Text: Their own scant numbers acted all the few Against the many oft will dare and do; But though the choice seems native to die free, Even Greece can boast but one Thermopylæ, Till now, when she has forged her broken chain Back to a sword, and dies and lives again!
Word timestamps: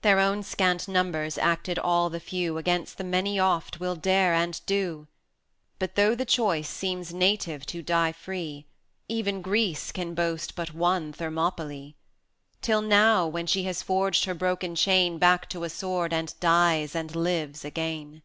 Their 0.00 0.18
own 0.18 0.42
scant 0.42 0.88
numbers 0.88 1.36
acted 1.36 1.78
all 1.78 2.08
the 2.08 2.20
few 2.20 2.56
Against 2.56 2.96
the 2.96 3.04
many 3.04 3.38
oft 3.38 3.78
will 3.78 3.96
dare 3.96 4.32
and 4.32 4.58
do; 4.64 5.08
But 5.78 5.94
though 5.94 6.14
the 6.14 6.24
choice 6.24 6.70
seems 6.70 7.12
native 7.12 7.66
to 7.66 7.82
die 7.82 8.12
free, 8.12 8.64
Even 9.08 9.42
Greece 9.42 9.92
can 9.92 10.14
boast 10.14 10.54
but 10.56 10.72
one 10.72 11.12
Thermopylæ, 11.12 11.92
Till 12.62 12.80
now, 12.80 13.26
when 13.26 13.46
she 13.46 13.64
has 13.64 13.82
forged 13.82 14.24
her 14.24 14.32
broken 14.32 14.74
chain 14.74 15.18
Back 15.18 15.50
to 15.50 15.64
a 15.64 15.68
sword, 15.68 16.14
and 16.14 16.32
dies 16.40 16.94
and 16.94 17.14
lives 17.14 17.62
again! 17.62 18.22